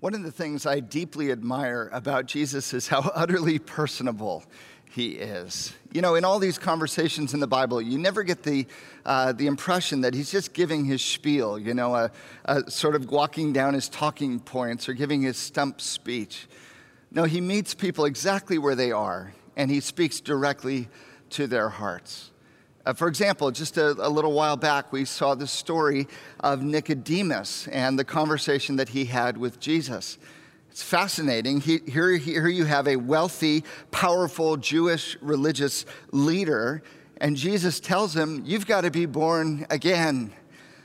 [0.00, 4.44] One of the things I deeply admire about Jesus is how utterly personable
[4.90, 5.74] he is.
[5.92, 8.66] You know, in all these conversations in the Bible, you never get the,
[9.04, 12.10] uh, the impression that he's just giving his spiel, you know, a,
[12.44, 16.46] a sort of walking down his talking points or giving his stump speech.
[17.10, 20.88] No, he meets people exactly where they are, and he speaks directly
[21.30, 22.30] to their hearts.
[22.88, 26.08] Uh, for example, just a, a, little while back, we saw the story
[26.40, 30.16] of Nicodemus and the conversation that he had with Jesus.
[30.70, 31.60] It's fascinating.
[31.60, 36.82] He, here, here you have a wealthy, powerful Jewish religious leader,
[37.18, 40.32] and Jesus tells him, You've got to be born again.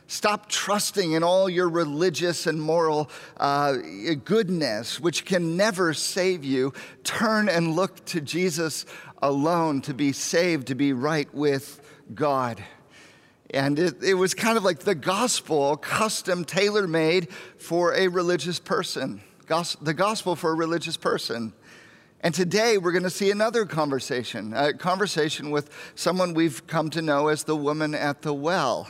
[0.08, 3.78] Stop trusting in all your religious and moral uh,
[4.26, 6.74] goodness, which can never save you.
[7.06, 8.86] Turn and look to Jesus
[9.22, 11.80] alone to be saved, to be right with
[12.16, 12.64] God.
[13.50, 18.60] And it, it was kind of like the gospel, custom, tailor made for a religious
[18.60, 19.22] person.
[19.46, 21.54] Gos- the gospel for a religious person.
[22.22, 27.02] And today we're going to see another conversation, a conversation with someone we've come to
[27.02, 28.90] know as the woman at the well.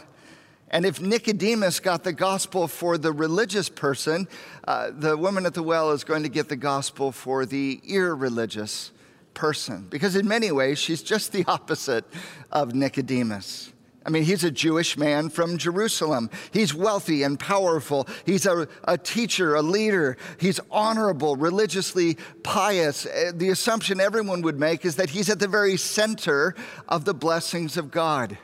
[0.70, 4.28] And if Nicodemus got the gospel for the religious person,
[4.68, 8.92] uh, the woman at the well is going to get the gospel for the irreligious
[9.34, 12.06] person because, in many ways, she's just the opposite
[12.52, 13.74] of Nicodemus.
[14.06, 16.30] I mean, he's a Jewish man from Jerusalem.
[16.52, 18.08] He's wealthy and powerful.
[18.26, 20.18] He's a, a teacher, a leader.
[20.40, 23.06] He's honorable, religiously pious.
[23.06, 26.54] Uh, the assumption everyone would make is that he's at the very center
[26.90, 28.38] of the blessings of God.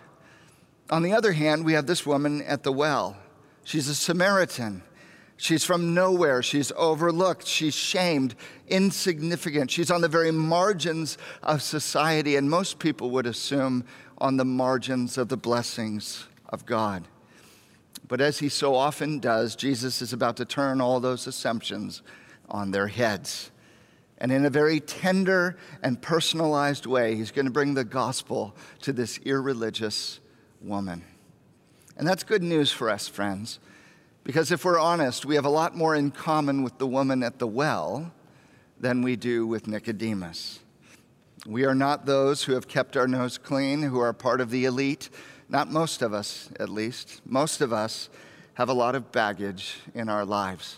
[0.90, 3.18] On the other hand, we have this woman at the well.
[3.66, 4.82] She's a Samaritan.
[5.42, 6.44] She's from nowhere.
[6.44, 7.48] She's overlooked.
[7.48, 8.36] She's shamed,
[8.68, 9.72] insignificant.
[9.72, 13.86] She's on the very margins of society, and most people would assume
[14.18, 17.06] on the margins of the blessings of God.
[18.06, 22.02] But as he so often does, Jesus is about to turn all those assumptions
[22.50, 23.50] on their heads.
[24.18, 28.92] And in a very tender and personalized way, he's going to bring the gospel to
[28.92, 30.20] this irreligious
[30.60, 31.02] woman.
[31.96, 33.60] And that's good news for us, friends
[34.30, 37.40] because if we're honest, we have a lot more in common with the woman at
[37.40, 38.12] the well
[38.80, 40.60] than we do with Nicodemus.
[41.48, 44.66] We are not those who have kept our nose clean, who are part of the
[44.66, 45.10] elite.
[45.50, 47.22] Not most of us, at least.
[47.26, 48.08] Most of us
[48.54, 50.78] have a lot of baggage in our lives.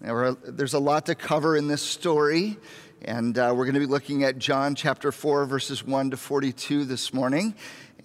[0.00, 2.56] There's a lot to cover in this story,
[3.02, 6.86] and uh, we're going to be looking at John chapter 4, verses 1 to 42
[6.86, 7.54] this morning.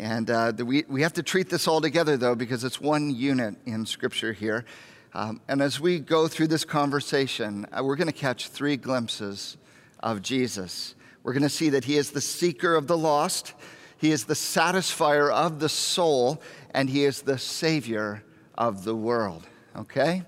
[0.01, 3.15] And uh, the, we, we have to treat this all together, though, because it's one
[3.15, 4.65] unit in Scripture here.
[5.13, 9.57] Um, and as we go through this conversation, uh, we're going to catch three glimpses
[9.99, 10.95] of Jesus.
[11.21, 13.53] We're going to see that he is the seeker of the lost,
[13.99, 16.41] he is the satisfier of the soul,
[16.71, 18.23] and he is the savior
[18.55, 19.45] of the world.
[19.75, 20.23] Okay?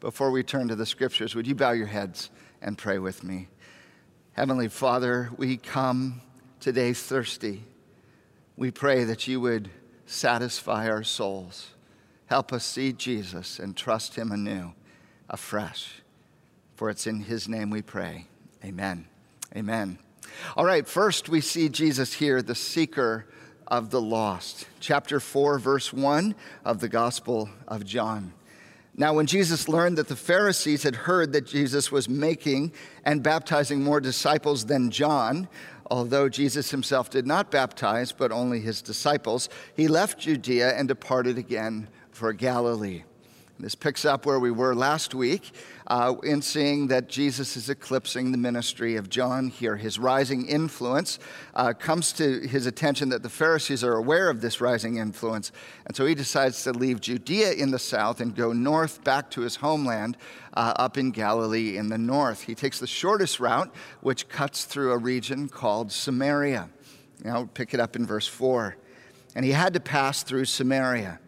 [0.00, 2.30] Before we turn to the scriptures, would you bow your heads
[2.60, 3.46] and pray with me?
[4.32, 6.20] Heavenly Father, we come
[6.58, 7.62] today thirsty
[8.56, 9.70] we pray that you would
[10.06, 11.72] satisfy our souls.
[12.26, 14.72] Help us see Jesus and trust him anew,
[15.28, 16.02] afresh.
[16.76, 18.26] For it's in his name we pray.
[18.64, 19.06] Amen.
[19.56, 19.98] Amen.
[20.56, 23.26] All right, first we see Jesus here, the seeker
[23.66, 24.66] of the lost.
[24.80, 26.34] Chapter 4, verse 1
[26.64, 28.32] of the Gospel of John.
[28.96, 32.72] Now, when Jesus learned that the Pharisees had heard that Jesus was making
[33.04, 35.48] and baptizing more disciples than John,
[35.90, 41.38] although Jesus himself did not baptize, but only his disciples, he left Judea and departed
[41.38, 43.04] again for Galilee.
[43.60, 45.52] This picks up where we were last week
[45.86, 49.76] uh, in seeing that Jesus is eclipsing the ministry of John here.
[49.76, 51.20] His rising influence
[51.54, 55.52] uh, comes to his attention that the Pharisees are aware of this rising influence.
[55.86, 59.42] And so he decides to leave Judea in the south and go north back to
[59.42, 60.16] his homeland
[60.54, 62.42] uh, up in Galilee in the north.
[62.42, 66.70] He takes the shortest route, which cuts through a region called Samaria.
[67.22, 68.76] Now, pick it up in verse 4.
[69.36, 71.20] And he had to pass through Samaria.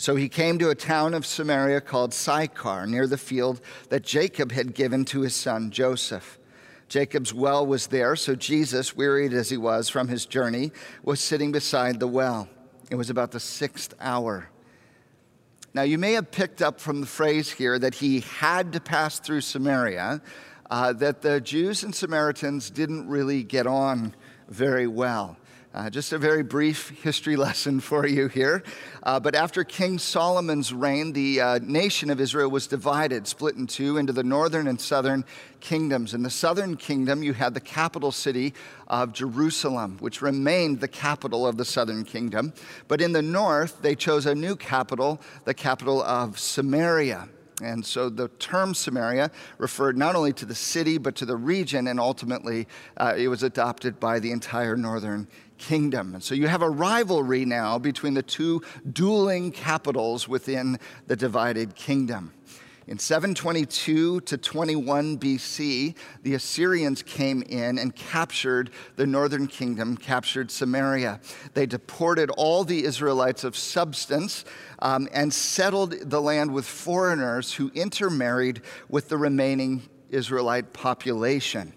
[0.00, 3.60] So he came to a town of Samaria called Sychar, near the field
[3.90, 6.38] that Jacob had given to his son Joseph.
[6.88, 11.52] Jacob's well was there, so Jesus, wearied as he was from his journey, was sitting
[11.52, 12.48] beside the well.
[12.90, 14.48] It was about the sixth hour.
[15.74, 19.20] Now, you may have picked up from the phrase here that he had to pass
[19.20, 20.22] through Samaria,
[20.70, 24.14] uh, that the Jews and Samaritans didn't really get on
[24.48, 25.36] very well.
[25.72, 28.64] Uh, just a very brief history lesson for you here.
[29.04, 33.68] Uh, but after King Solomon's reign, the uh, nation of Israel was divided, split in
[33.68, 35.24] two into the northern and southern
[35.60, 36.12] kingdoms.
[36.12, 38.52] In the southern kingdom, you had the capital city
[38.88, 42.52] of Jerusalem, which remained the capital of the southern kingdom.
[42.88, 47.28] But in the north, they chose a new capital, the capital of Samaria.
[47.62, 51.86] And so the term Samaria referred not only to the city, but to the region,
[51.88, 55.28] and ultimately uh, it was adopted by the entire northern
[55.60, 56.14] kingdom.
[56.14, 58.62] And so you have a rivalry now between the two
[58.92, 62.32] dueling capitals within the divided kingdom.
[62.88, 70.50] In 722 to 21 BC, the Assyrians came in and captured the northern kingdom, captured
[70.50, 71.20] Samaria.
[71.54, 74.44] They deported all the Israelites of substance
[74.80, 81.72] um, and settled the land with foreigners who intermarried with the remaining Israelite population.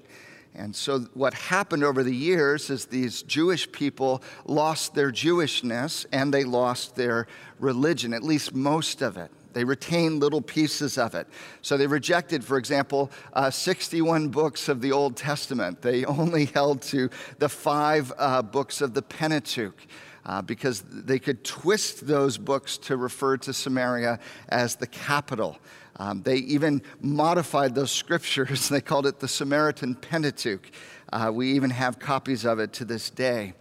[0.55, 6.33] And so, what happened over the years is these Jewish people lost their Jewishness and
[6.33, 7.27] they lost their
[7.59, 9.31] religion, at least most of it.
[9.53, 11.27] They retained little pieces of it.
[11.61, 15.81] So they rejected, for example, uh, 61 books of the Old Testament.
[15.81, 17.09] They only held to
[17.39, 19.77] the five uh, books of the Pentateuch.
[20.25, 25.57] Uh, because they could twist those books to refer to Samaria as the capital.
[25.97, 28.69] Um, they even modified those scriptures.
[28.73, 30.71] They called it the Samaritan Pentateuch.
[31.11, 33.53] Uh, we even have copies of it to this day.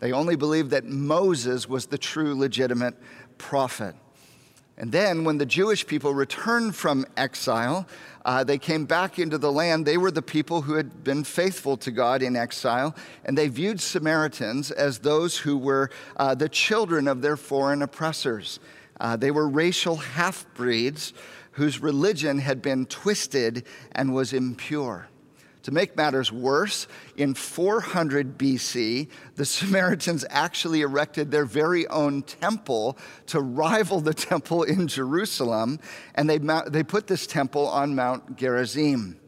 [0.00, 2.94] They only believed that Moses was the true legitimate
[3.38, 3.94] prophet.
[4.76, 7.86] And then, when the Jewish people returned from exile,
[8.24, 9.86] uh, they came back into the land.
[9.86, 12.94] They were the people who had been faithful to God in exile,
[13.24, 18.58] and they viewed Samaritans as those who were uh, the children of their foreign oppressors.
[19.00, 21.12] Uh, they were racial half breeds
[21.52, 25.08] whose religion had been twisted and was impure.
[25.64, 32.98] To make matters worse, in 400 BC, the Samaritans actually erected their very own temple
[33.26, 35.80] to rival the temple in Jerusalem,
[36.14, 36.38] and they,
[36.68, 39.18] they put this temple on Mount Gerizim.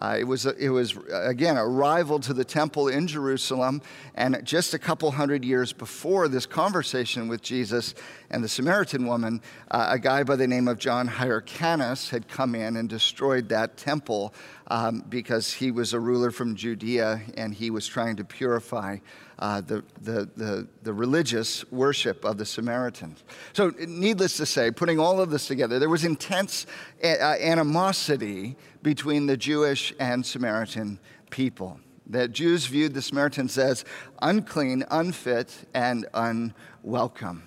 [0.00, 3.82] Uh, it, was, it was, again, a rival to the temple in Jerusalem.
[4.14, 7.94] And just a couple hundred years before this conversation with Jesus
[8.30, 12.54] and the Samaritan woman, uh, a guy by the name of John Hyrcanus had come
[12.54, 14.32] in and destroyed that temple
[14.68, 18.98] um, because he was a ruler from Judea and he was trying to purify
[19.40, 23.24] uh, the, the, the, the, religious worship of the Samaritans.
[23.54, 26.66] So, needless to say, putting all of this together, there was intense
[27.02, 31.00] uh, animosity between the Jewish and Samaritan
[31.30, 31.80] people.
[32.06, 33.84] The Jews viewed the Samaritans as
[34.20, 37.44] unclean, unfit, and unwelcome.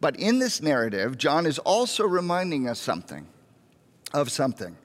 [0.00, 3.26] But in this narrative, John is also reminding us something
[4.12, 4.76] of something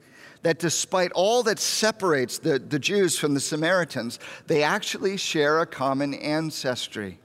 [0.42, 5.66] that despite all that separates the, the Jews from the Samaritans, they actually share a
[5.66, 7.20] common ancestry.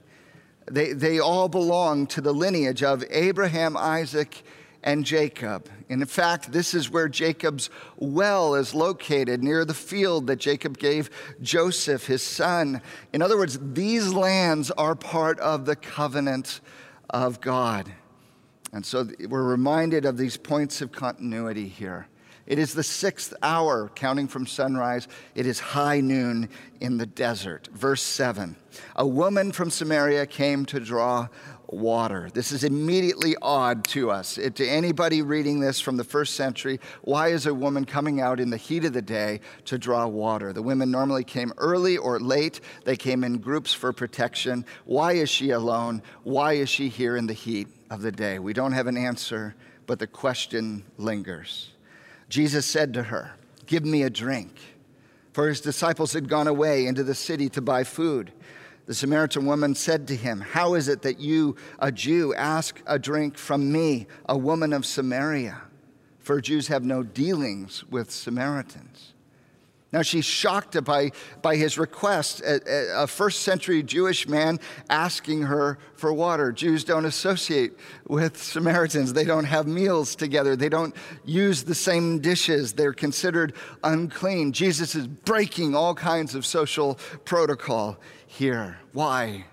[0.70, 4.42] They, they all belong to the lineage of Abraham, Isaac,
[4.84, 5.68] and Jacob.
[5.88, 10.78] And in fact, this is where Jacob's well is located, near the field that Jacob
[10.78, 11.10] gave
[11.42, 12.80] Joseph, his son.
[13.12, 16.60] In other words, these lands are part of the covenant
[17.10, 17.92] of God.
[18.72, 22.08] And so we're reminded of these points of continuity here.
[22.46, 25.06] It is the sixth hour, counting from sunrise.
[25.34, 26.48] It is high noon
[26.80, 27.68] in the desert.
[27.72, 28.56] Verse 7
[28.96, 31.28] A woman from Samaria came to draw
[31.68, 32.28] water.
[32.32, 34.38] This is immediately odd to us.
[34.38, 38.40] It, to anybody reading this from the first century, why is a woman coming out
[38.40, 40.52] in the heat of the day to draw water?
[40.52, 44.64] The women normally came early or late, they came in groups for protection.
[44.84, 46.02] Why is she alone?
[46.22, 48.38] Why is she here in the heat of the day?
[48.38, 49.54] We don't have an answer,
[49.86, 51.70] but the question lingers.
[52.28, 53.32] Jesus said to her,
[53.66, 54.54] Give me a drink.
[55.32, 58.32] For his disciples had gone away into the city to buy food.
[58.88, 62.98] The Samaritan woman said to him, How is it that you, a Jew, ask a
[62.98, 65.60] drink from me, a woman of Samaria?
[66.20, 69.12] For Jews have no dealings with Samaritans.
[69.92, 75.78] Now she's shocked by, by his request, a, a, first century Jewish man asking her
[75.94, 76.52] for water.
[76.52, 77.72] Jews don't associate
[78.06, 83.54] with Samaritans, they don't have meals together, they don't use the same dishes, they're considered
[83.82, 84.52] unclean.
[84.52, 88.78] Jesus is breaking all kinds of social protocol here.
[88.92, 89.46] Why?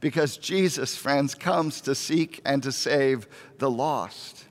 [0.00, 3.26] Because Jesus, friends, comes to seek and to save
[3.58, 4.44] the lost.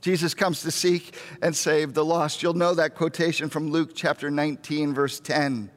[0.00, 2.42] Jesus comes to seek and save the lost.
[2.42, 5.70] You'll know that quotation from Luke chapter 19, verse 10.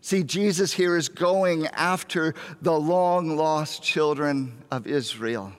[0.00, 5.52] See, Jesus here is going after the long lost children of Israel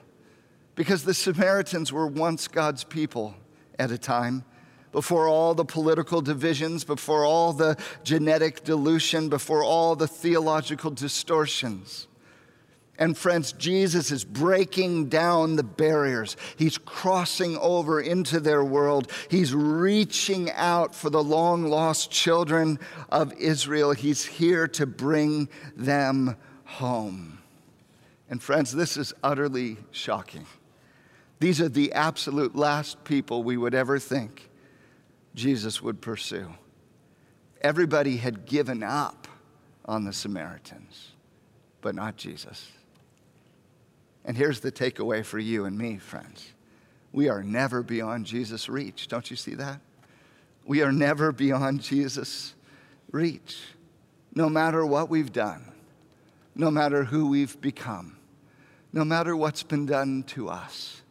[0.74, 3.34] because the Samaritans were once God's people
[3.78, 4.44] at a time.
[4.92, 12.06] Before all the political divisions, before all the genetic dilution, before all the theological distortions.
[12.98, 16.36] And friends, Jesus is breaking down the barriers.
[16.56, 19.10] He's crossing over into their world.
[19.30, 23.92] He's reaching out for the long lost children of Israel.
[23.92, 27.38] He's here to bring them home.
[28.28, 30.46] And friends, this is utterly shocking.
[31.40, 34.48] These are the absolute last people we would ever think
[35.34, 36.52] Jesus would pursue.
[37.60, 39.28] Everybody had given up
[39.84, 41.12] on the Samaritans,
[41.80, 42.70] but not Jesus.
[44.24, 46.52] And here's the takeaway for you and me, friends.
[47.12, 49.08] We are never beyond Jesus' reach.
[49.08, 49.80] Don't you see that?
[50.64, 52.54] We are never beyond Jesus'
[53.10, 53.58] reach,
[54.34, 55.72] no matter what we've done,
[56.54, 58.16] no matter who we've become,
[58.92, 61.02] no matter what's been done to us.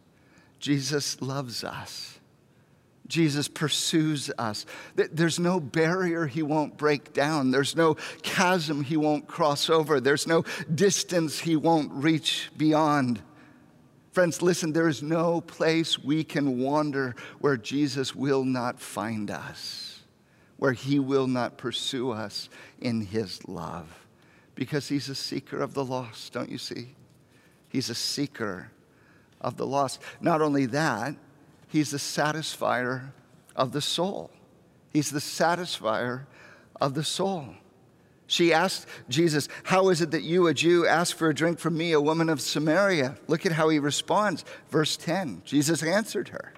[0.58, 2.18] Jesus loves us.
[3.12, 4.64] Jesus pursues us.
[4.94, 7.50] There's no barrier he won't break down.
[7.50, 10.00] There's no chasm he won't cross over.
[10.00, 13.20] There's no distance he won't reach beyond.
[14.12, 20.00] Friends, listen, there is no place we can wander where Jesus will not find us,
[20.56, 22.48] where he will not pursue us
[22.80, 24.06] in his love,
[24.54, 26.94] because he's a seeker of the lost, don't you see?
[27.68, 28.70] He's a seeker
[29.38, 30.00] of the lost.
[30.18, 31.14] Not only that,
[31.72, 33.12] He's the satisfier
[33.56, 34.30] of the soul.
[34.90, 36.26] He's the satisfier
[36.78, 37.46] of the soul.
[38.26, 41.78] She asked Jesus, How is it that you, a Jew, ask for a drink from
[41.78, 43.16] me, a woman of Samaria?
[43.26, 44.44] Look at how he responds.
[44.68, 46.52] Verse 10 Jesus answered her,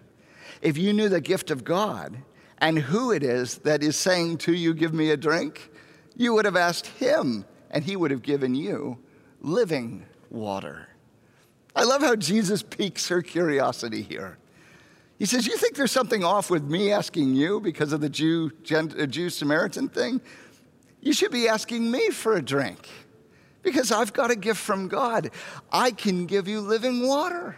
[0.60, 2.16] If you knew the gift of God
[2.58, 5.70] and who it is that is saying to you, Give me a drink,
[6.16, 8.98] you would have asked him, and he would have given you
[9.40, 10.88] living water.
[11.76, 14.38] I love how Jesus piques her curiosity here.
[15.18, 18.50] He says, You think there's something off with me asking you because of the Jew,
[18.70, 20.20] uh, Jew Samaritan thing?
[21.00, 22.88] You should be asking me for a drink
[23.62, 25.30] because I've got a gift from God.
[25.70, 27.56] I can give you living water.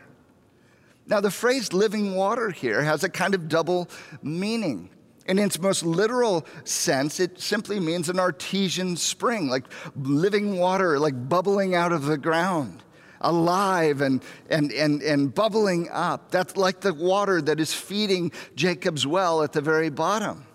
[1.07, 3.89] Now, the phrase living water here has a kind of double
[4.23, 4.91] meaning.
[5.27, 9.65] In its most literal sense, it simply means an artesian spring, like
[9.97, 12.83] living water, like bubbling out of the ground
[13.21, 16.31] alive and, and, and, and bubbling up.
[16.31, 20.47] That's like the water that is feeding Jacob's well at the very bottom.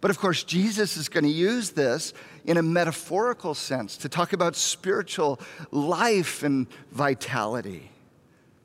[0.00, 2.12] But of course, Jesus is going to use this
[2.44, 7.90] in a metaphorical sense to talk about spiritual life and vitality.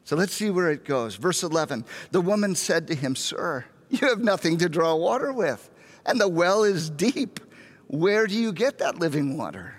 [0.03, 1.15] So let's see where it goes.
[1.15, 5.69] Verse 11 The woman said to him, Sir, you have nothing to draw water with,
[6.05, 7.39] and the well is deep.
[7.87, 9.73] Where do you get that living water?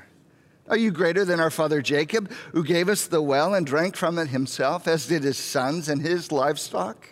[0.70, 4.18] Are you greater than our father Jacob, who gave us the well and drank from
[4.20, 7.08] it himself, as did his sons and his livestock?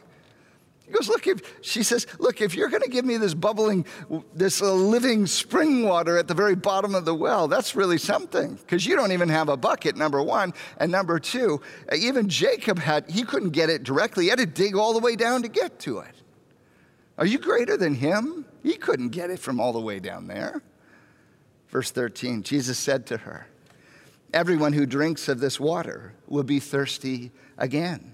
[0.87, 3.85] He goes, Look, if, she says, Look, if you're going to give me this bubbling,
[4.33, 8.55] this uh, living spring water at the very bottom of the well, that's really something,
[8.55, 10.55] because you don't even have a bucket, number one.
[10.79, 11.61] And number two,
[11.93, 14.25] even Jacob had, he couldn't get it directly.
[14.25, 16.15] He had to dig all the way down to get to it.
[17.19, 18.47] Are you greater than him?
[18.63, 20.63] He couldn't get it from all the way down there.
[21.69, 23.47] Verse 13 Jesus said to her,
[24.33, 28.13] Everyone who drinks of this water will be thirsty again.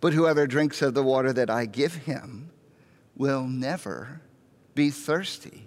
[0.00, 2.50] But whoever drinks of the water that I give him
[3.16, 4.20] will never
[4.74, 5.66] be thirsty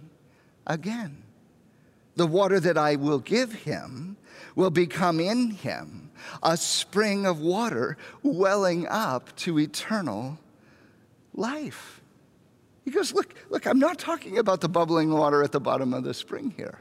[0.68, 1.24] again.
[2.16, 4.18] The water that I will give him
[4.56, 6.12] will become in him
[6.44, 10.38] a spring of water welling up to eternal
[11.34, 12.02] life.
[12.84, 16.04] He goes, Look, look, I'm not talking about the bubbling water at the bottom of
[16.04, 16.80] the spring here.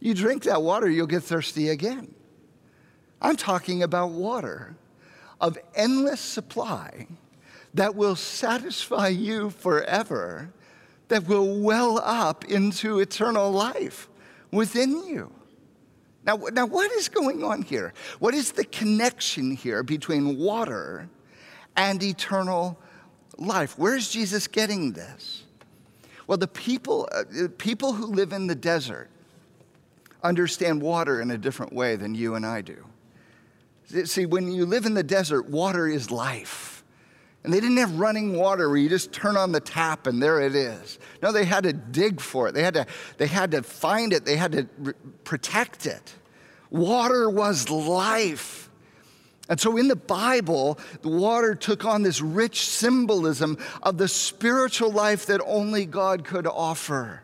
[0.00, 2.14] You drink that water, you'll get thirsty again.
[3.20, 4.76] I'm talking about water
[5.40, 7.06] of endless supply
[7.74, 10.50] that will satisfy you forever,
[11.08, 14.08] that will well up into eternal life
[14.52, 15.32] within you.
[16.24, 17.94] Now, now, what is going on here?
[18.18, 21.08] What is the connection here between water
[21.76, 22.78] and eternal
[23.38, 23.78] life?
[23.78, 25.44] Where's Jesus getting this?
[26.26, 29.08] Well, the people, uh, people who live in the desert,
[30.22, 32.84] understand water in a different way than you and I do.
[34.04, 36.84] See, when you live in the desert, water is life.
[37.44, 40.40] And they didn't have running water where you just turn on the tap and there
[40.40, 40.98] it is.
[41.22, 42.52] No, they had to dig for it.
[42.52, 44.24] They had to, they had to find it.
[44.24, 44.92] They had to re-
[45.24, 46.14] protect it.
[46.70, 48.68] Water was life.
[49.48, 54.92] And so in the Bible, the water took on this rich symbolism of the spiritual
[54.92, 57.22] life that only God could offer.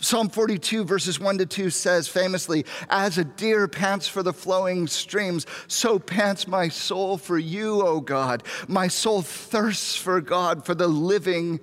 [0.00, 4.86] Psalm 42, verses 1 to 2 says famously, As a deer pants for the flowing
[4.86, 8.42] streams, so pants my soul for you, O God.
[8.66, 11.60] My soul thirsts for God, for the living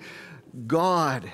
[0.68, 1.32] God.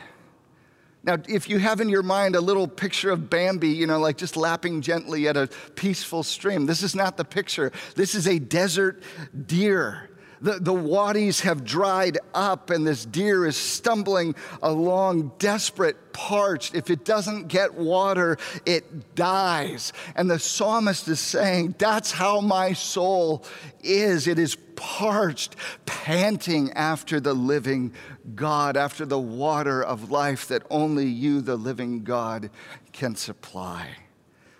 [1.06, 4.16] Now, if you have in your mind a little picture of Bambi, you know, like
[4.16, 7.74] just lapping gently at a peaceful stream, this is not the picture.
[7.96, 9.04] This is a desert
[9.46, 10.10] deer
[10.44, 16.76] The, the wadis have dried up, and this deer is stumbling along, desperate, parched.
[16.76, 19.94] If it doesn't get water, it dies.
[20.18, 23.46] And the psalmist is saying, That's how my soul
[23.84, 24.28] is.
[24.28, 27.94] It is parched, panting after the living
[28.36, 32.50] God, after the water of life that only you, the living God,
[32.92, 33.88] can supply.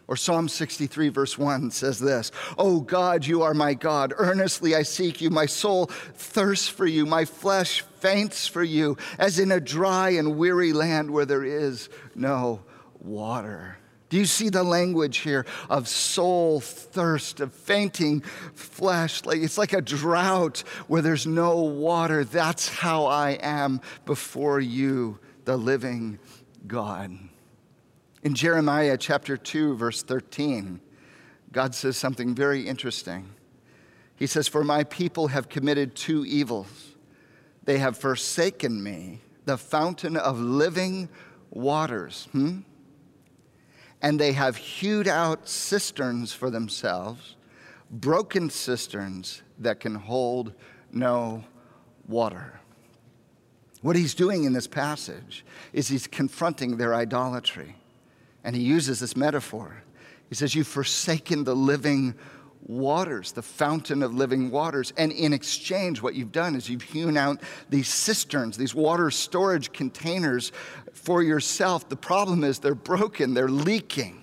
[0.08, 4.14] Or Psalm 63, verse 1 says this Oh God, you are my God.
[4.18, 5.30] Earnestly I seek you.
[5.30, 7.06] My soul thirsts for you.
[7.06, 11.88] My flesh faints for you, as in a dry and weary land where there is
[12.16, 12.62] no
[13.00, 13.78] water.
[14.10, 18.22] Do you see the language here of soul thirst, of fainting
[18.54, 19.26] flesh?
[19.26, 22.24] Like it's like a drought where there's no water.
[22.24, 26.20] That's how I am before you, the living
[26.68, 27.18] God.
[28.24, 30.80] In Jeremiah chapter 2, verse 13,
[31.52, 33.30] God says something very interesting.
[34.16, 36.96] He says, For my people have committed two evils.
[37.66, 41.10] They have forsaken me, the fountain of living
[41.52, 42.60] waters, hmm?
[44.02, 47.36] and they have hewed out cisterns for themselves,
[47.92, 50.54] broken cisterns that can hold
[50.94, 51.44] no
[52.08, 52.60] water.
[53.82, 57.76] What he's doing in this passage is he's confronting their idolatry.
[58.44, 59.84] And he uses this metaphor.
[60.30, 62.16] He says, You've forsaken the living
[62.66, 64.94] waters, the fountain of living waters.
[64.98, 69.72] And in exchange, what you've done is you've hewn out these cisterns, these water storage
[69.74, 70.52] containers
[70.94, 71.90] for yourself.
[71.90, 74.23] The problem is they're broken, they're leaking.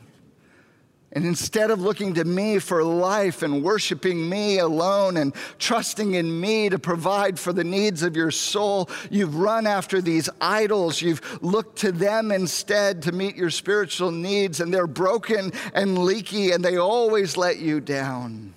[1.12, 6.40] And instead of looking to me for life and worshiping me alone and trusting in
[6.40, 11.02] me to provide for the needs of your soul, you've run after these idols.
[11.02, 16.52] You've looked to them instead to meet your spiritual needs, and they're broken and leaky,
[16.52, 18.55] and they always let you down.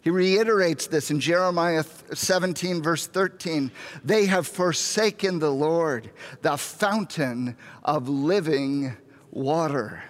[0.00, 3.70] He reiterates this in Jeremiah 17, verse 13.
[4.02, 8.96] They have forsaken the Lord, the fountain of living
[9.30, 10.02] water.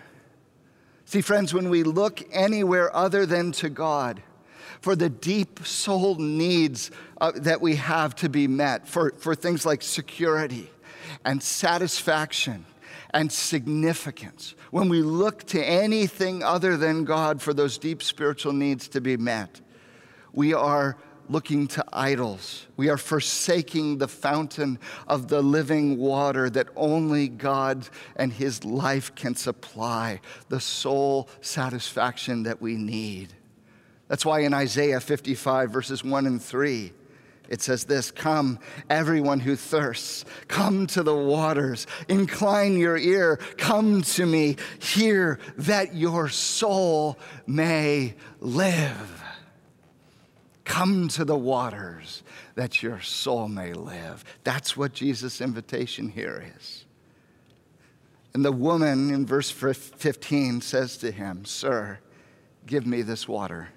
[1.13, 4.23] See, friends, when we look anywhere other than to God,
[4.81, 6.91] for the deep soul needs
[7.21, 10.71] uh, that we have to be met, for, for things like security
[11.23, 12.65] and satisfaction
[13.11, 18.89] and significance, when we look to anything other than God for those deep spiritual needs
[18.89, 19.61] to be met,
[20.33, 20.97] we are
[21.29, 22.67] looking to idols.
[22.77, 29.15] We are forsaking the fountain of the living water that only God and His life
[29.15, 33.33] can supply, the soul satisfaction that we need.
[34.09, 36.93] That's why in Isaiah 55, verses 1 and 3,
[37.49, 38.59] it says this Come,
[38.89, 45.95] everyone who thirsts, come to the waters, incline your ear, come to me, hear that
[45.95, 49.22] your soul may live.
[50.73, 52.23] Come to the waters
[52.55, 54.25] that your soul may live.
[54.43, 56.87] That's what Jesus' invitation here is.
[58.33, 61.99] And the woman in verse 15 says to him, Sir,
[62.65, 63.69] give me this water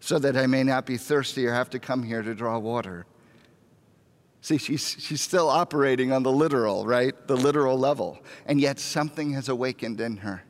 [0.00, 3.04] so that I may not be thirsty or have to come here to draw water.
[4.40, 7.12] See, she's, she's still operating on the literal, right?
[7.26, 8.18] The literal level.
[8.46, 10.42] And yet something has awakened in her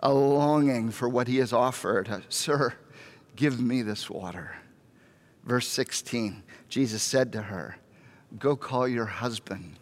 [0.00, 2.24] a longing for what he has offered.
[2.28, 2.74] Sir,
[3.36, 4.56] give me this water.
[5.44, 7.76] Verse 16 Jesus said to her,
[8.38, 9.78] Go call your husband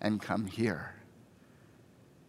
[0.00, 0.94] and come here.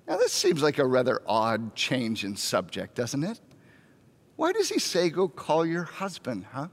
[0.08, 3.40] Now, this seems like a rather odd change in subject, doesn't it?
[4.36, 6.68] Why does he say, Go call your husband, huh?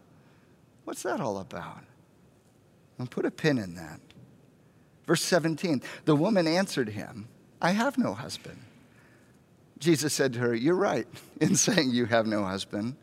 [0.84, 1.84] What's that all about?
[2.98, 4.00] And put a pin in that.
[5.06, 7.28] Verse 17 The woman answered him,
[7.60, 8.58] I have no husband.
[9.78, 11.08] Jesus said to her, You're right
[11.40, 12.96] in saying you have no husband,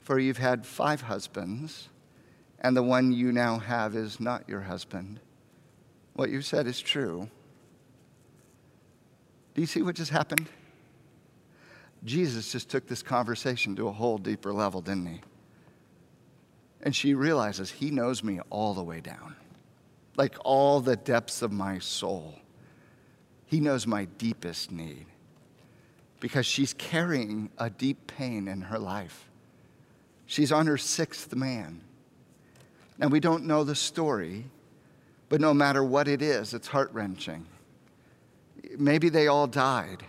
[0.00, 1.88] for you've had five husbands
[2.60, 5.20] and the one you now have is not your husband.
[6.14, 7.28] What you said is true.
[9.54, 10.46] Do you see what just happened?
[12.04, 15.20] Jesus just took this conversation to a whole deeper level, didn't he?
[16.82, 19.34] And she realizes he knows me all the way down,
[20.16, 22.34] like all the depths of my soul.
[23.46, 25.06] He knows my deepest need
[26.20, 29.28] because she's carrying a deep pain in her life.
[30.26, 31.82] She's on her sixth man.
[32.98, 34.46] Now, we don't know the story,
[35.28, 37.46] but no matter what it is, it's heart wrenching.
[38.78, 40.04] Maybe they all died,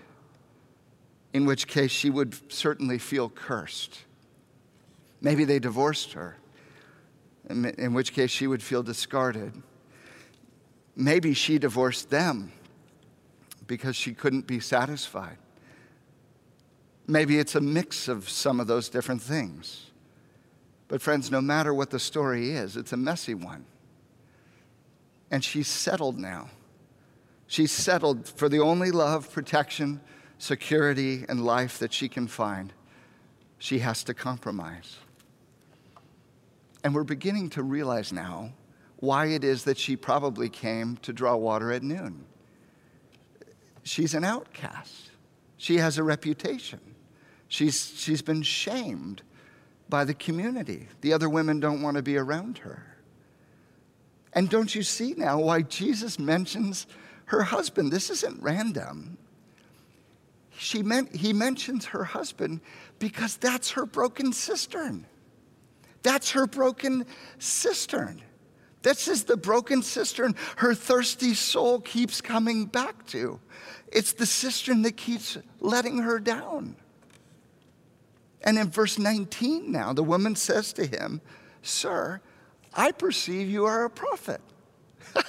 [1.33, 3.99] in which case she would certainly feel cursed.
[5.21, 6.37] Maybe they divorced her,
[7.49, 9.53] in which case she would feel discarded.
[10.95, 12.51] Maybe she divorced them
[13.67, 15.37] because she couldn't be satisfied.
[17.05, 19.91] Maybe it's a mix of some of those different things.
[20.87, 23.65] But, friends, no matter what the story is, it's a messy one.
[25.29, 26.49] And she's settled now.
[27.47, 30.01] She's settled for the only love, protection,
[30.37, 32.73] security, and life that she can find.
[33.57, 34.97] She has to compromise.
[36.83, 38.53] And we're beginning to realize now
[38.97, 42.25] why it is that she probably came to draw water at noon.
[43.83, 45.11] She's an outcast,
[45.55, 46.79] she has a reputation,
[47.47, 49.21] she's, she's been shamed
[49.89, 50.87] by the community.
[51.01, 52.97] The other women don't want to be around her.
[54.33, 56.85] And don't you see now why Jesus mentions
[57.25, 57.91] her husband?
[57.91, 59.17] This isn't random.
[60.57, 62.61] She meant, he mentions her husband
[62.99, 65.05] because that's her broken cistern.
[66.03, 67.05] That's her broken
[67.39, 68.21] cistern.
[68.81, 73.39] This is the broken cistern her thirsty soul keeps coming back to.
[73.91, 76.75] It's the cistern that keeps letting her down.
[78.47, 81.19] And in verse 19 now, the woman says to him,
[81.61, 82.21] Sir,
[82.73, 84.39] I perceive you are a prophet.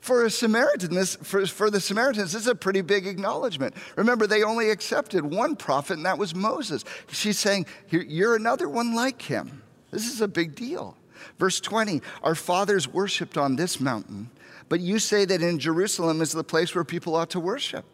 [0.00, 3.76] for a Samaritan, this, for, for the Samaritans, this is a pretty big acknowledgement.
[3.94, 6.84] Remember, they only accepted one prophet, and that was Moses.
[7.12, 9.62] She's saying, You're another one like him.
[9.92, 10.96] This is a big deal.
[11.38, 14.30] Verse 20 Our fathers worshiped on this mountain,
[14.68, 17.84] but you say that in Jerusalem is the place where people ought to worship.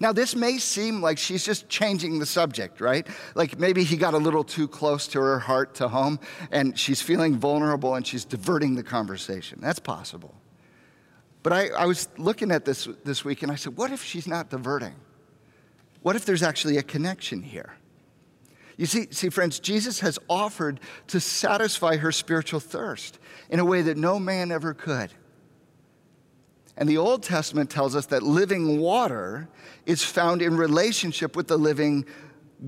[0.00, 3.06] Now, this may seem like she's just changing the subject, right?
[3.34, 7.02] Like maybe he got a little too close to her heart to home and she's
[7.02, 9.58] feeling vulnerable and she's diverting the conversation.
[9.60, 10.34] That's possible.
[11.42, 14.26] But I, I was looking at this this week and I said, what if she's
[14.26, 14.94] not diverting?
[16.02, 17.74] What if there's actually a connection here?
[18.76, 23.18] You see, see, friends, Jesus has offered to satisfy her spiritual thirst
[23.50, 25.12] in a way that no man ever could.
[26.76, 29.48] And the Old Testament tells us that living water
[29.84, 32.06] is found in relationship with the living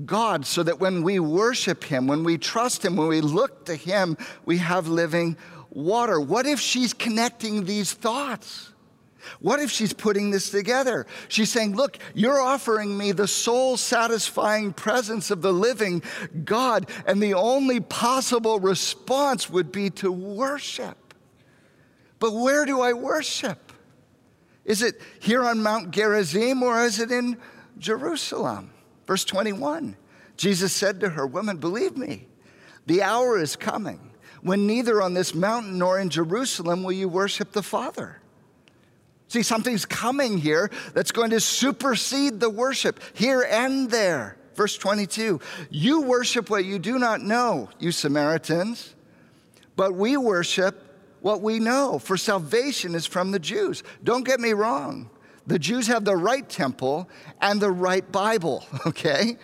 [0.05, 3.75] God, so that when we worship Him, when we trust Him, when we look to
[3.75, 5.37] Him, we have living
[5.69, 6.19] water.
[6.19, 8.71] What if she's connecting these thoughts?
[9.39, 11.07] What if she's putting this together?
[11.29, 16.03] She's saying, Look, you're offering me the soul satisfying presence of the living
[16.43, 21.13] God, and the only possible response would be to worship.
[22.19, 23.64] But where do I worship?
[24.65, 27.37] Is it here on Mount Gerizim or is it in
[27.77, 28.71] Jerusalem?
[29.07, 29.95] Verse 21
[30.37, 32.27] Jesus said to her, Woman, believe me,
[32.87, 37.51] the hour is coming when neither on this mountain nor in Jerusalem will you worship
[37.53, 38.19] the Father.
[39.27, 44.37] See, something's coming here that's going to supersede the worship here and there.
[44.55, 48.93] Verse 22 You worship what you do not know, you Samaritans,
[49.75, 50.84] but we worship
[51.25, 53.81] what we know, for salvation is from the Jews.
[54.03, 55.09] Don't get me wrong.
[55.47, 57.09] The Jews have the right temple
[57.41, 59.39] and the right Bible, okay?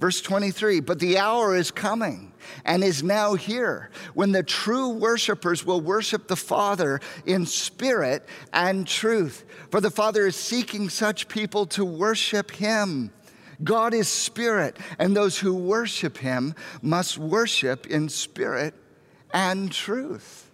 [0.00, 2.32] Verse 23 But the hour is coming
[2.64, 8.86] and is now here when the true worshipers will worship the Father in spirit and
[8.86, 9.44] truth.
[9.70, 13.10] For the Father is seeking such people to worship Him.
[13.62, 18.72] God is spirit, and those who worship Him must worship in spirit
[19.34, 20.45] and truth.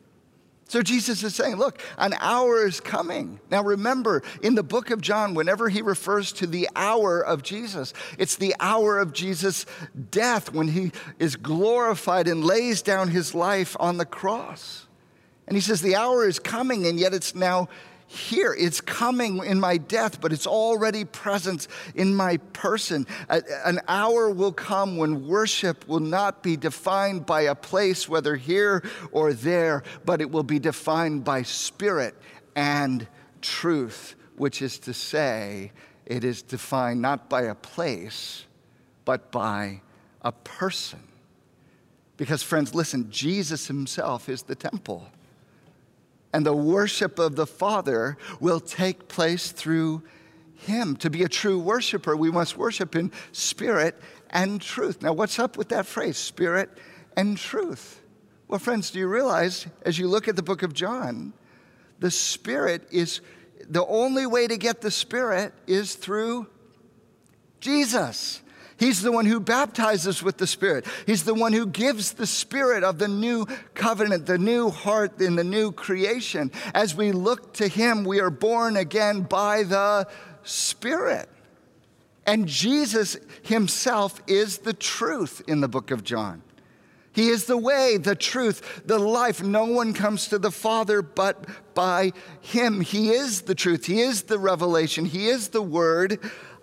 [0.72, 3.38] So Jesus is saying, look, an hour is coming.
[3.50, 7.92] Now remember, in the book of John, whenever he refers to the hour of Jesus,
[8.16, 9.66] it's the hour of Jesus'
[10.11, 14.87] death when he is glorified and lays down his life on the cross.
[15.46, 17.68] And he says, the hour is coming, and yet it's now
[18.12, 18.55] here.
[18.57, 23.07] It's coming in my death, but it's already present in my person.
[23.29, 28.85] An hour will come when worship will not be defined by a place, whether here
[29.12, 32.14] or there, but it will be defined by spirit
[32.55, 33.07] and
[33.40, 35.72] truth, which is to say,
[36.05, 38.44] it is defined not by a place,
[39.05, 39.81] but by
[40.20, 41.01] a person.
[42.18, 45.09] Because, friends, listen, Jesus himself is the temple
[46.33, 50.03] and the worship of the Father will take place through
[50.55, 50.97] him.
[50.97, 55.03] To be a true worshiper, we must worship in spirit and truth.
[55.03, 56.71] Now, what's up with that phrase, spirit
[57.16, 58.01] and truth?
[58.49, 61.33] Well, friends, do you realize as you look at the book of John,
[61.99, 63.21] the spirit is
[63.68, 66.49] the only way to get the spirit is through
[67.61, 68.41] Jesus.
[68.83, 70.87] He's the one who baptizes with the Spirit.
[71.07, 75.37] He's the one who gives the Spirit of the new covenant, the new heart in
[75.37, 76.51] the new creation.
[76.75, 80.09] As we look to Him, we are born again by the
[80.42, 81.29] Spirit.
[82.27, 86.42] And Jesus Himself is the truth in the book of John.
[87.12, 89.45] He is the way, the truth, the life.
[89.45, 92.81] No one comes to the Father but by Him.
[92.81, 93.87] He is the truth.
[93.87, 95.05] He is the revelation.
[95.05, 96.18] He is the Word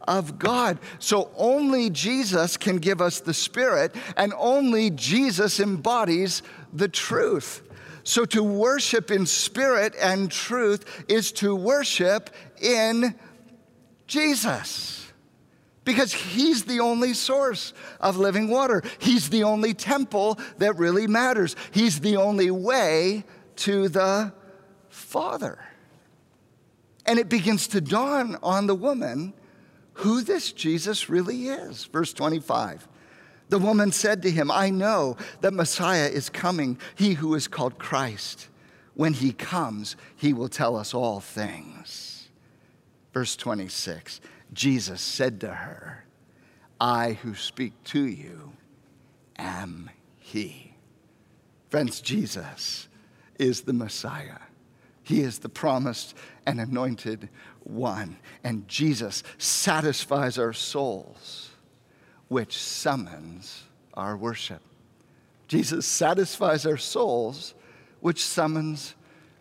[0.10, 0.80] of God.
[0.98, 6.42] So only Jesus can give us the Spirit, and only Jesus embodies
[6.74, 7.62] the truth.
[8.04, 13.14] So to worship in spirit and truth is to worship in
[14.08, 15.12] Jesus
[15.84, 18.82] because he's the only source of living water.
[18.98, 21.56] He's the only temple that really matters.
[21.72, 23.26] He's the only way
[23.58, 24.34] to the
[24.90, 25.60] Father.
[27.06, 29.34] And it begins to dawn on the woman
[30.00, 31.86] who this Jesus really is.
[31.86, 32.88] Verse 25.
[33.50, 37.80] The woman said to him, I know that Messiah is coming, he who is called
[37.80, 38.48] Christ.
[38.94, 42.30] When he comes, he will tell us all things.
[43.14, 44.22] Verse 26
[44.54, 46.06] Jesus said to her,
[46.80, 48.54] I who speak to you
[49.38, 50.74] am he.
[51.70, 52.88] Friends, Jesus
[53.38, 54.40] is the Messiah.
[55.04, 57.30] He is the promised and anointed
[57.70, 58.18] one.
[58.44, 61.52] And Jesus satisfies our souls,
[62.28, 64.62] which summons our worship.
[65.48, 67.54] Jesus satisfies our souls,
[68.02, 68.96] which summons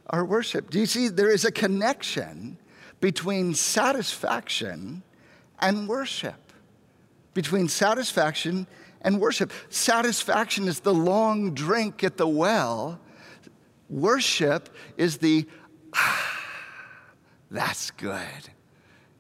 [0.08, 0.70] our worship.
[0.70, 1.08] Do you see?
[1.08, 2.58] There is a connection
[3.00, 5.02] between satisfaction
[5.60, 6.52] and worship.
[7.34, 8.66] Between satisfaction
[9.02, 9.52] and worship.
[9.68, 12.98] Satisfaction is the long drink at the well,
[13.88, 15.46] worship is the,
[15.94, 16.37] ah,
[17.50, 18.50] that's good,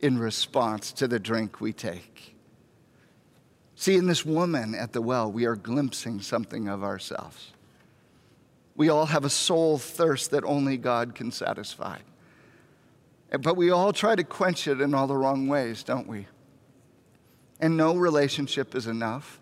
[0.00, 2.34] in response to the drink we take.
[3.74, 7.52] See, in this woman at the well, we are glimpsing something of ourselves.
[8.74, 11.98] We all have a soul thirst that only God can satisfy.
[13.30, 16.26] But we all try to quench it in all the wrong ways, don't we?
[17.60, 19.40] And no relationship is enough.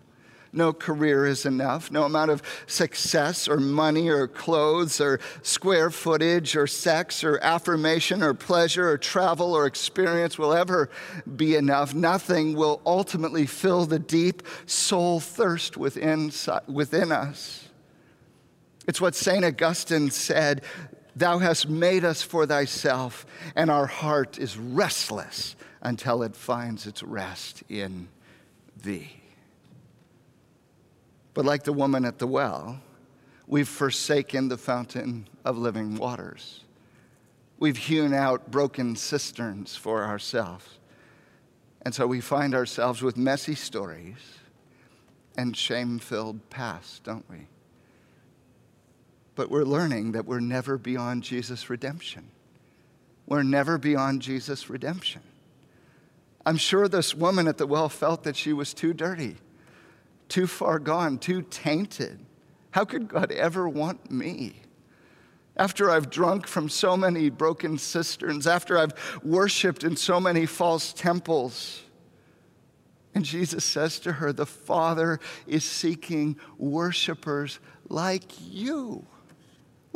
[0.53, 1.91] No career is enough.
[1.91, 8.23] No amount of success or money or clothes or square footage or sex or affirmation
[8.23, 10.89] or pleasure or travel or experience will ever
[11.35, 11.93] be enough.
[11.93, 16.31] Nothing will ultimately fill the deep soul thirst within,
[16.67, 17.67] within us.
[18.87, 19.43] It's what St.
[19.43, 20.61] Augustine said
[21.17, 27.01] Thou hast made us for thyself, and our heart is restless until it finds its
[27.01, 28.07] rest in
[28.83, 29.16] thee.
[31.37, 32.81] But like the woman at the well,
[33.45, 36.65] we've forsaken the fountain of living waters.
[37.59, 40.79] We've hewn out broken cisterns for ourselves.
[41.83, 44.39] And so we find ourselves with messy stories
[45.37, 47.47] and shame filled past, don't we?
[49.37, 52.31] but we're learning that we're never beyond Jesus' redemption.
[53.27, 55.21] We're never beyond Jesus' redemption.
[56.43, 59.37] I'm sure this woman at the well felt that she was too dirty,
[60.29, 62.25] too far gone, too tainted.
[62.71, 64.61] How could God ever want me?
[65.55, 70.93] After I've drunk from so many broken cisterns, after I've worshiped in so many false
[70.93, 71.81] temples.
[73.15, 77.59] And Jesus says to her, The Father is seeking worshipers
[77.89, 79.07] like you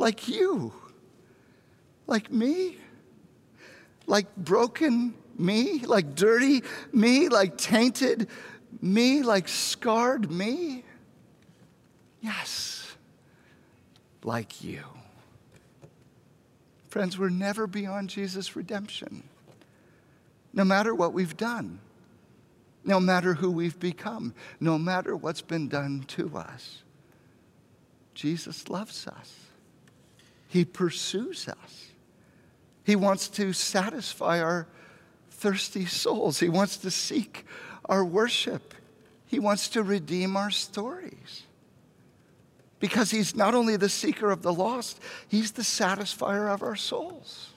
[0.02, 0.72] like you,
[2.08, 2.76] like me,
[4.06, 8.28] like broken me, like dirty me, like tainted
[8.80, 10.84] me, like scarred me.
[12.20, 12.94] Yes,
[14.22, 14.84] like you.
[16.88, 19.22] Friends, we're never beyond Jesus' redemption,
[20.52, 21.80] no matter what we've done,
[22.84, 26.82] no matter who we've become, no matter what's been done to us.
[28.14, 29.34] Jesus loves us.
[30.48, 31.92] He pursues us.
[32.84, 34.66] He wants to satisfy our
[35.30, 36.40] thirsty souls.
[36.40, 37.46] He wants to seek
[37.86, 38.74] our worship.
[39.26, 41.42] He wants to redeem our stories.
[42.80, 47.50] Because He's not only the seeker of the lost, He's the satisfier of our souls.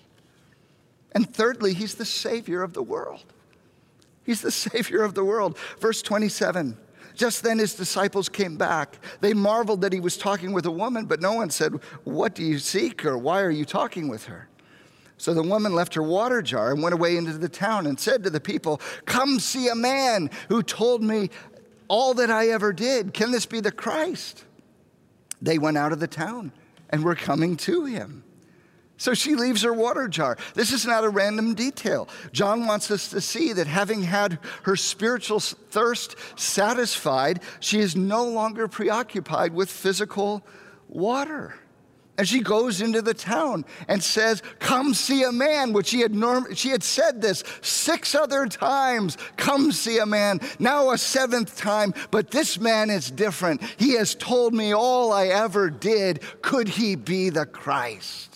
[1.14, 3.24] And thirdly, He's the Savior of the world.
[4.26, 5.58] He's the Savior of the world.
[5.80, 6.78] Verse 27
[7.16, 9.00] just then his disciples came back.
[9.22, 12.44] They marveled that he was talking with a woman, but no one said, What do
[12.44, 14.50] you seek or why are you talking with her?
[15.18, 18.24] So the woman left her water jar and went away into the town and said
[18.24, 21.30] to the people, Come see a man who told me
[21.88, 23.14] all that I ever did.
[23.14, 24.44] Can this be the Christ?
[25.42, 26.52] They went out of the town
[26.90, 28.24] and were coming to him.
[28.98, 30.38] So she leaves her water jar.
[30.54, 32.08] This is not a random detail.
[32.32, 38.26] John wants us to see that having had her spiritual thirst satisfied, she is no
[38.26, 40.46] longer preoccupied with physical
[40.88, 41.56] water.
[42.18, 46.16] And she goes into the town and says, Come see a man, which she had,
[46.16, 49.18] norm- she had said this six other times.
[49.36, 50.40] Come see a man.
[50.60, 53.62] Now a seventh time, but this man is different.
[53.78, 56.22] He has told me all I ever did.
[56.42, 58.36] Could he be the Christ?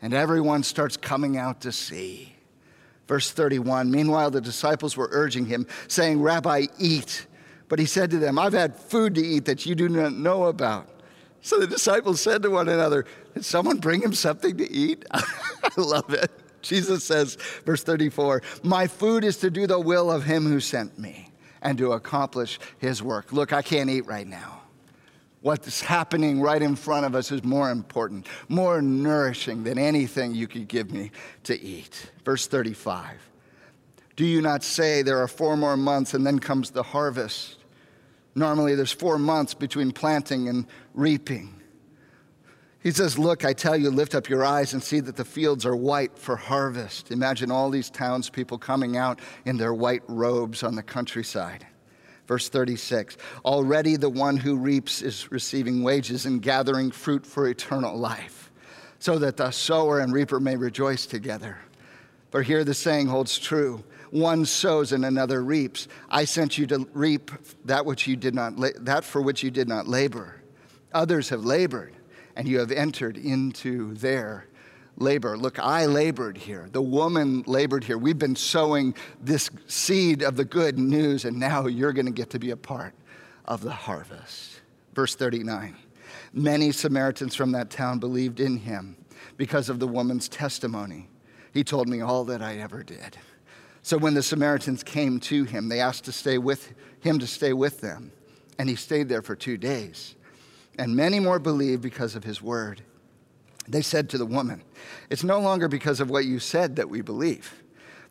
[0.00, 2.34] and everyone starts coming out to see.
[3.06, 7.26] Verse 31 Meanwhile, the disciples were urging him, saying, Rabbi, eat.
[7.68, 10.44] But he said to them, I've had food to eat that you do not know
[10.44, 10.88] about.
[11.40, 15.04] So the disciples said to one another, Did someone bring him something to eat?
[15.12, 16.30] I love it.
[16.62, 20.98] Jesus says, verse 34, My food is to do the will of him who sent
[20.98, 21.30] me
[21.62, 23.32] and to accomplish his work.
[23.32, 24.62] Look, I can't eat right now.
[25.40, 30.48] What's happening right in front of us is more important, more nourishing than anything you
[30.48, 31.12] could give me
[31.44, 32.10] to eat.
[32.24, 33.18] Verse 35
[34.16, 37.57] Do you not say there are four more months and then comes the harvest?
[38.38, 41.60] Normally, there's four months between planting and reaping.
[42.80, 45.66] He says, Look, I tell you, lift up your eyes and see that the fields
[45.66, 47.10] are white for harvest.
[47.10, 51.66] Imagine all these townspeople coming out in their white robes on the countryside.
[52.28, 57.96] Verse 36 Already the one who reaps is receiving wages and gathering fruit for eternal
[57.96, 58.52] life,
[59.00, 61.58] so that the sower and reaper may rejoice together.
[62.30, 65.88] For here the saying holds true one sows and another reaps.
[66.10, 67.30] I sent you to reap
[67.64, 70.42] that which you did not that for which you did not labor.
[70.92, 71.94] Others have labored,
[72.36, 74.46] and you have entered into their
[74.96, 75.36] labor.
[75.36, 76.68] Look, I labored here.
[76.70, 77.98] The woman labored here.
[77.98, 82.30] We've been sowing this seed of the good news, and now you're going to get
[82.30, 82.94] to be a part
[83.44, 84.60] of the harvest.
[84.94, 85.76] Verse 39
[86.32, 88.96] Many Samaritans from that town believed in him
[89.36, 91.08] because of the woman's testimony.
[91.52, 93.16] He told me all that I ever did.
[93.88, 97.54] So when the Samaritans came to him, they asked to stay with him to stay
[97.54, 98.12] with them,
[98.58, 100.14] and he stayed there for 2 days.
[100.78, 102.82] And many more believed because of his word.
[103.66, 104.62] They said to the woman,
[105.08, 107.62] It's no longer because of what you said that we believe,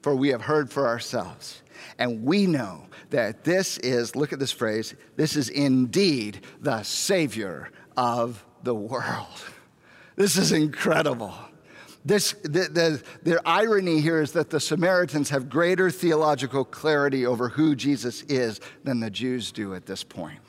[0.01, 1.61] for we have heard for ourselves.
[1.99, 7.69] And we know that this is, look at this phrase, this is indeed the Savior
[7.95, 9.27] of the world.
[10.15, 11.35] This is incredible.
[12.07, 17.49] This, the, the, the irony here is that the Samaritans have greater theological clarity over
[17.49, 20.39] who Jesus is than the Jews do at this point.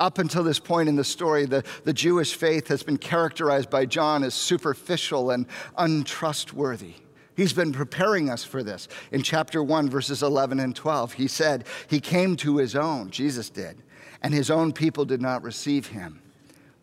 [0.00, 3.86] Up until this point in the story, the, the Jewish faith has been characterized by
[3.86, 5.46] John as superficial and
[5.78, 6.94] untrustworthy.
[7.36, 8.88] He's been preparing us for this.
[9.12, 13.50] In chapter 1, verses 11 and 12, he said, He came to his own, Jesus
[13.50, 13.84] did,
[14.20, 16.20] and his own people did not receive him.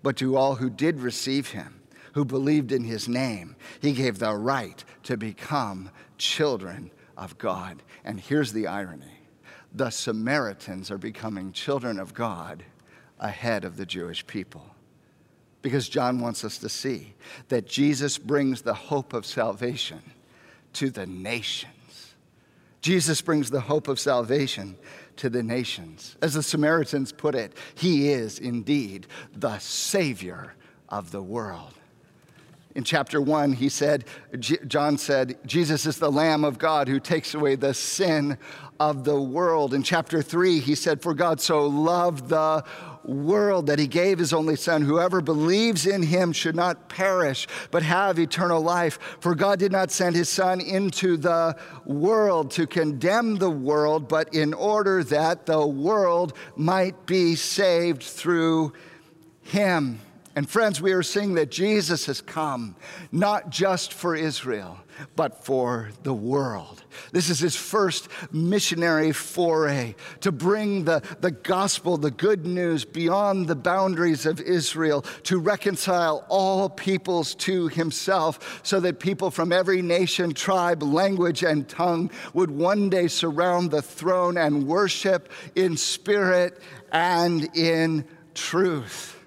[0.01, 1.81] But to all who did receive him,
[2.13, 7.83] who believed in his name, he gave the right to become children of God.
[8.03, 9.19] And here's the irony
[9.75, 12.63] the Samaritans are becoming children of God
[13.19, 14.65] ahead of the Jewish people.
[15.63, 17.15] Because John wants us to see
[17.47, 20.01] that Jesus brings the hope of salvation
[20.73, 22.13] to the nations.
[22.81, 24.75] Jesus brings the hope of salvation
[25.15, 26.17] to the nations.
[26.21, 30.53] As the Samaritans put it, he is indeed the Savior
[30.89, 31.73] of the world.
[32.75, 34.05] In chapter one, he said,
[34.39, 38.37] John said, Jesus is the Lamb of God who takes away the sin
[38.79, 39.75] of the world.
[39.75, 42.63] In chapter three, he said, For God so loved the
[43.03, 44.81] world that he gave his only son.
[44.81, 48.97] Whoever believes in him should not perish, but have eternal life.
[49.19, 51.55] For God did not send his son into the
[51.85, 58.73] world to condemn the world, but in order that the world might be saved through
[59.41, 59.99] him.
[60.35, 62.75] And friends, we are seeing that Jesus has come
[63.11, 64.79] not just for Israel,
[65.15, 66.83] but for the world.
[67.11, 73.47] This is his first missionary foray to bring the, the gospel, the good news, beyond
[73.47, 79.83] the boundaries of Israel, to reconcile all peoples to himself, so that people from every
[79.83, 86.59] nation, tribe, language, and tongue would one day surround the throne and worship in spirit
[86.91, 89.22] and in truth.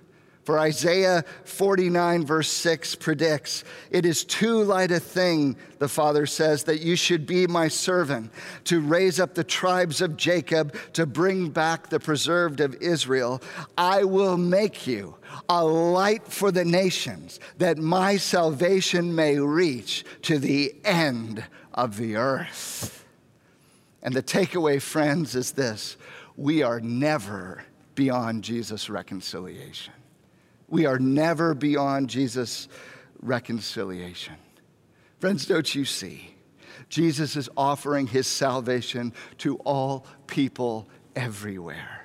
[0.47, 6.63] For Isaiah 49, verse 6 predicts, It is too light a thing, the Father says,
[6.65, 8.31] that you should be my servant,
[8.67, 13.43] to raise up the tribes of Jacob, to bring back the preserved of Israel.
[13.77, 15.17] I will make you
[15.49, 22.15] a light for the nations, that my salvation may reach to the end of the
[22.15, 23.05] earth.
[24.01, 25.97] And the takeaway, friends, is this
[26.37, 27.65] we are never
[27.97, 29.96] beyond Jesus' reconciliation.
[30.69, 32.69] We are never beyond Jesus'
[33.21, 34.35] reconciliation.
[35.19, 36.35] Friends, don't you see?
[36.89, 42.05] Jesus is offering his salvation to all people everywhere,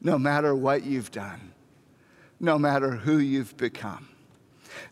[0.00, 1.52] no matter what you've done,
[2.40, 4.08] no matter who you've become,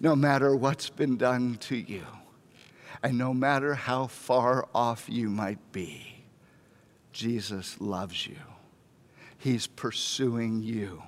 [0.00, 2.04] no matter what's been done to you,
[3.02, 6.24] and no matter how far off you might be.
[7.12, 8.38] Jesus loves you,
[9.38, 11.02] he's pursuing you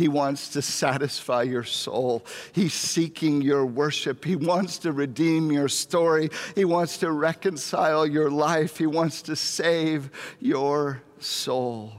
[0.00, 2.24] He wants to satisfy your soul.
[2.52, 4.24] He's seeking your worship.
[4.24, 6.30] He wants to redeem your story.
[6.54, 8.78] He wants to reconcile your life.
[8.78, 11.92] He wants to save your soul.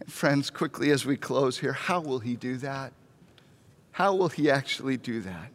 [0.00, 2.92] And friends, quickly as we close here, how will he do that?
[3.92, 5.52] How will he actually do that?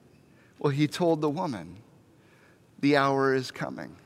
[0.59, 1.75] Well, he told the woman,
[2.79, 3.97] the hour is coming.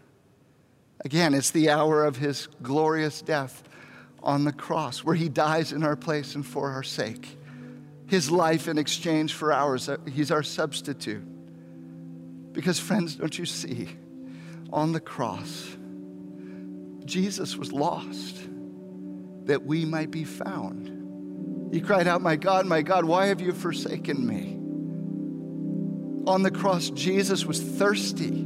[1.06, 3.62] Again, it's the hour of his glorious death
[4.24, 7.38] on the cross, where he dies in our place and for our sake.
[8.08, 11.24] His life in exchange for ours, uh, he's our substitute.
[12.54, 13.90] Because, friends, don't you see,
[14.72, 15.76] on the cross,
[17.06, 18.38] Jesus was lost
[19.46, 21.74] that we might be found.
[21.74, 24.58] He cried out, My God, my God, why have you forsaken me?
[26.30, 28.46] On the cross, Jesus was thirsty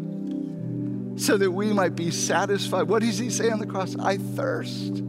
[1.17, 2.83] so that we might be satisfied.
[2.83, 3.95] What does he say on the cross?
[3.97, 5.01] I thirst.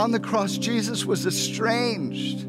[0.00, 2.46] On the cross, Jesus was estranged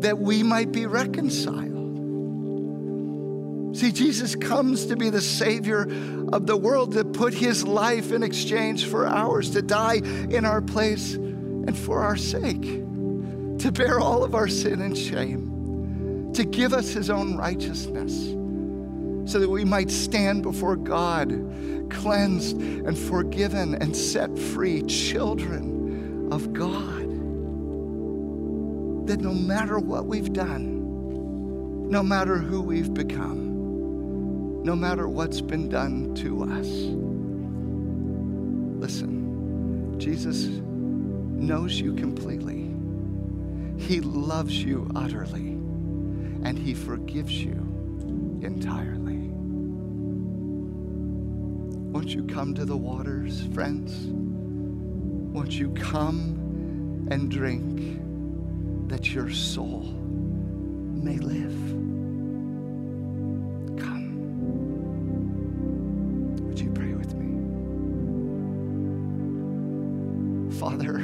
[0.00, 1.98] that we might be reconciled.
[3.76, 5.82] See, Jesus comes to be the Savior
[6.32, 10.62] of the world, to put his life in exchange for ours, to die in our
[10.62, 16.72] place and for our sake, to bear all of our sin and shame, to give
[16.72, 18.30] us his own righteousness,
[19.30, 21.28] so that we might stand before God,
[21.90, 25.75] cleansed and forgiven and set free, children
[26.30, 27.06] of God.
[29.06, 35.68] That no matter what we've done, no matter who we've become, no matter what's been
[35.68, 36.66] done to us.
[38.80, 42.74] Listen, Jesus knows you completely.
[43.78, 45.52] He loves you utterly,
[46.42, 47.52] and He forgives you
[48.42, 49.30] entirely.
[51.92, 54.25] Won't you come to the waters, friends?
[55.36, 58.00] Won't you come and drink
[58.88, 61.52] that your soul may live?
[63.78, 64.16] Come.
[66.48, 67.36] Would you pray with me?
[70.58, 71.00] Father,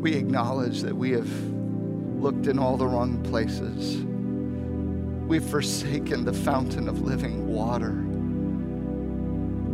[0.00, 1.30] we acknowledge that we have
[2.20, 4.02] looked in all the wrong places.
[5.28, 8.07] We've forsaken the fountain of living water.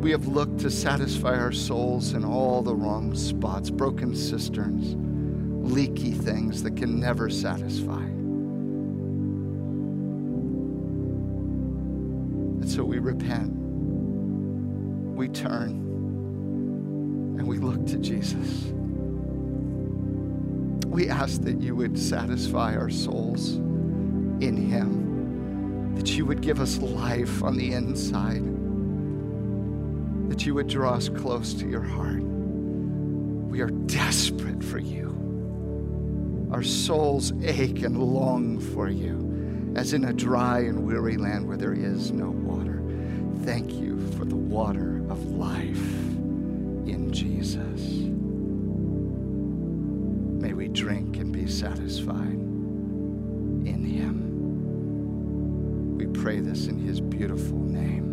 [0.05, 4.94] We have looked to satisfy our souls in all the wrong spots, broken cisterns,
[5.66, 8.02] leaky things that can never satisfy.
[12.61, 13.50] And so we repent,
[15.16, 15.70] we turn,
[17.38, 18.74] and we look to Jesus
[20.84, 26.76] we ask that you would satisfy our souls in Him, that you would give us
[26.78, 28.53] life on the inside,
[30.35, 32.20] that you would draw us close to your heart.
[32.20, 36.49] We are desperate for you.
[36.51, 41.57] Our souls ache and long for you, as in a dry and weary land where
[41.57, 42.82] there is no water.
[43.45, 47.80] Thank you for the water of life in Jesus
[50.43, 52.41] May we drink and be satisfied
[53.66, 54.24] in Him.
[55.97, 58.03] We pray this in His beautiful name.